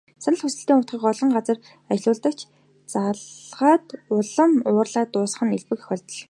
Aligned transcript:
Санал 0.23 0.39
хүсэлтийн 0.43 0.79
утсыг 0.81 1.03
олон 1.11 1.29
газар 1.35 1.57
ажиллуулдаг 1.91 2.33
ч, 2.39 2.41
залгаад 2.93 3.85
улам 4.17 4.51
уурлаад 4.69 5.09
дуусах 5.11 5.41
нь 5.45 5.55
элбэг 5.57 5.79
тохиолддог. 5.81 6.17